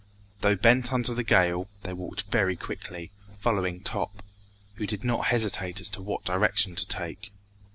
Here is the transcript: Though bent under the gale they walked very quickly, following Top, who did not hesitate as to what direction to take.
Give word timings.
Though 0.39 0.55
bent 0.55 0.91
under 0.91 1.13
the 1.13 1.23
gale 1.23 1.67
they 1.83 1.93
walked 1.93 2.23
very 2.31 2.55
quickly, 2.55 3.11
following 3.37 3.81
Top, 3.81 4.23
who 4.77 4.87
did 4.87 5.03
not 5.03 5.25
hesitate 5.27 5.79
as 5.79 5.89
to 5.89 6.01
what 6.01 6.25
direction 6.25 6.75
to 6.75 6.87
take. 6.87 7.31